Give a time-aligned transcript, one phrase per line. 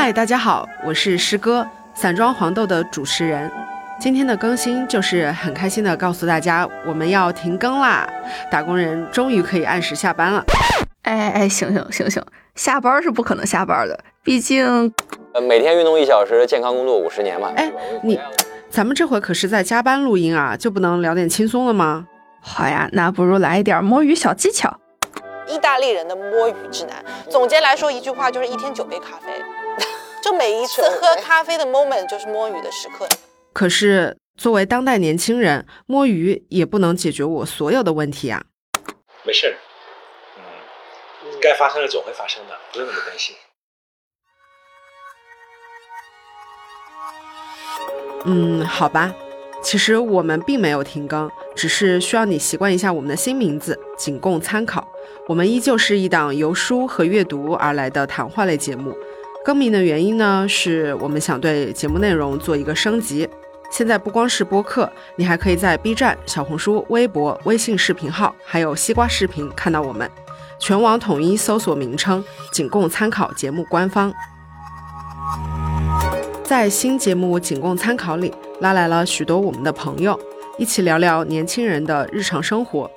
[0.00, 3.50] 嗨，大家好，我是师哥，散装黄豆的主持人。
[3.98, 8.08] 今天的更新就是很开心的告诉大家，我们要停更啦，
[8.48, 10.44] 打工人终于可以按时下班了。
[11.02, 12.24] 哎哎，醒醒醒醒，
[12.54, 14.64] 下班是不可能下班的，毕竟，
[15.34, 17.52] 呃，每天运动一小时，健康工作五十年嘛。
[17.56, 17.68] 哎，
[18.04, 18.20] 你，
[18.70, 22.06] 咱们这回可是在加班录音啊，就不能聊点轻松的吗？
[22.40, 24.78] 好呀，那不如来一点摸鱼小技巧。
[25.48, 29.32] 意大利人的摸鱼指南，总结来说一句话就是一天九杯咖啡，
[30.22, 33.08] 就每一次喝咖啡的 moment 就是摸鱼的时刻。
[33.52, 38.42] 可是作为当代年轻人，摸鱼也不能解决我所有的问题啊。
[39.24, 39.56] 没事，
[40.36, 40.42] 嗯，
[41.40, 43.34] 该发生的总会发生的，不用那么担心。
[48.24, 49.14] 嗯，好吧。
[49.60, 54.86] 其实我们并没有停更，只是需要你习惯一下我们的新名字，仅供参考。
[55.26, 58.96] 我们依旧是一档由书和阅读而来的谈话类节目。
[59.44, 63.28] 更名的原因呢，是我们想对节目内容做一个升级。
[63.70, 70.10] 现在不光是播客，你还可以在 B 站、小红书、微博、微信视频号，还有西瓜视频看到我们。
[70.58, 73.32] 全网统一搜索名称，仅供参考。
[73.34, 74.12] 节目官方
[76.42, 78.34] 在新节目仅供参考里。
[78.60, 80.18] 拉来了许多我们的朋友，
[80.56, 82.90] 一起聊聊年轻人的日常生活。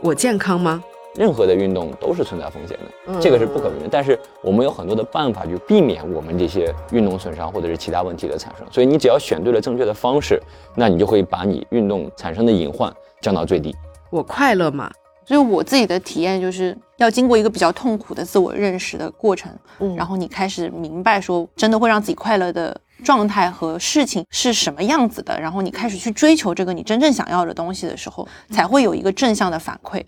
[0.00, 0.82] 我健康吗？
[1.14, 3.88] 任何的运动都是存在风险的，这个是不可避免。
[3.90, 8.66] 但是我们有很多的办法去避免我们这些运动损伤或者是其他问题的产生。
[8.70, 10.42] 所以你只要选对了正确的方式，
[10.74, 13.74] 那你就会把你运动产生的隐患降到最低。
[14.10, 14.90] 我快乐吗？
[15.24, 22.78] 所以我自己的体验就是要经过一个比较痛苦的自我认识的过程，嗯，然后你开始明白说，真的会让自己快乐的。
[23.04, 30.00] 状态和事情是什么样子的，然后你开始去追求这个你真正想要的东西的时候，才会有一个正向的反馈。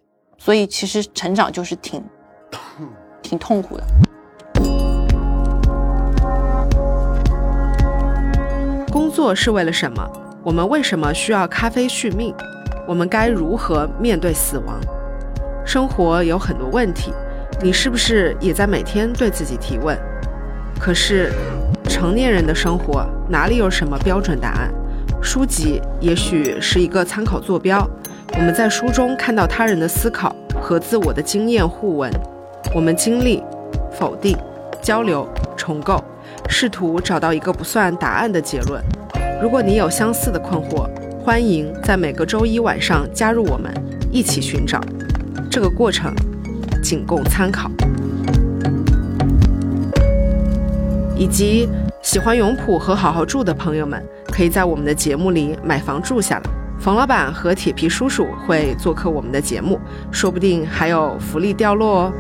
[0.45, 2.05] 所以其实成长就是挺
[3.23, 3.84] 挺痛苦的。
[8.92, 10.07] 工作是为了什么？
[10.42, 12.35] 我们为什么需要咖啡续命？
[12.86, 14.79] 我们该如何面对死亡？
[15.64, 17.11] 生活有很多问题，
[17.63, 19.98] 你是不是也在每天对自己提问？
[20.79, 21.33] 可是。
[21.86, 24.73] 成年人的生活哪里有什么标准答案？
[25.23, 27.89] 书籍也许是一个参考坐标。
[28.36, 32.11] 我们在书中看到他人的思考和自我的经验互文，
[32.74, 33.40] 我们经历、
[33.92, 34.36] 否定、
[34.83, 36.02] 交流、重构，
[36.48, 38.83] 试图找到一个不算答案的结论。
[39.40, 40.89] 如果你有相似的困惑，
[41.24, 43.72] 欢迎在每个周一晚上加入我们，
[44.11, 44.80] 一起寻找。
[45.48, 46.12] 这个过程
[46.83, 47.70] 仅供参考。
[51.16, 51.68] 以及
[52.02, 56.64] 喜欢永璞和好好住的朋友们，可以在我们的节目里买房住下了。
[56.84, 59.80] 冯老板和铁皮叔叔会做客我们的节目，
[60.12, 62.12] 说不定还有福利掉落哦。